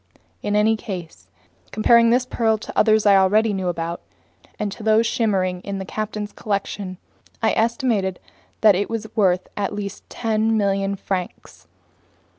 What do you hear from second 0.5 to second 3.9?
any case, comparing this pearl to others I already knew